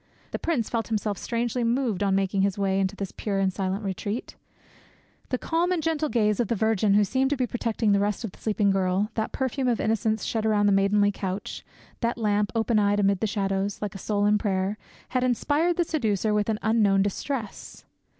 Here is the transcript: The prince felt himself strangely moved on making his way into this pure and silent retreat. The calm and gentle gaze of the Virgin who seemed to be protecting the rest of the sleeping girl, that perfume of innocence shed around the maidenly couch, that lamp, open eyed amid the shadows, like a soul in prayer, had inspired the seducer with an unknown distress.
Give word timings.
The 0.31 0.39
prince 0.39 0.67
felt 0.67 0.87
himself 0.87 1.19
strangely 1.19 1.63
moved 1.63 2.01
on 2.01 2.15
making 2.15 2.41
his 2.41 2.57
way 2.57 2.79
into 2.79 2.95
this 2.95 3.11
pure 3.11 3.37
and 3.37 3.53
silent 3.53 3.83
retreat. 3.83 4.35
The 5.29 5.37
calm 5.37 5.71
and 5.71 5.83
gentle 5.83 6.09
gaze 6.09 6.39
of 6.39 6.47
the 6.47 6.55
Virgin 6.55 6.95
who 6.95 7.03
seemed 7.03 7.29
to 7.29 7.37
be 7.37 7.45
protecting 7.45 7.91
the 7.91 7.99
rest 7.99 8.23
of 8.23 8.31
the 8.31 8.39
sleeping 8.39 8.71
girl, 8.71 9.11
that 9.13 9.31
perfume 9.31 9.67
of 9.67 9.79
innocence 9.79 10.23
shed 10.23 10.43
around 10.43 10.65
the 10.65 10.71
maidenly 10.71 11.11
couch, 11.11 11.63
that 11.99 12.17
lamp, 12.17 12.51
open 12.55 12.79
eyed 12.79 12.99
amid 12.99 13.19
the 13.19 13.27
shadows, 13.27 13.79
like 13.79 13.93
a 13.93 13.99
soul 13.99 14.25
in 14.25 14.39
prayer, 14.39 14.75
had 15.09 15.23
inspired 15.23 15.77
the 15.77 15.83
seducer 15.83 16.33
with 16.33 16.49
an 16.49 16.57
unknown 16.63 17.03
distress. 17.03 17.85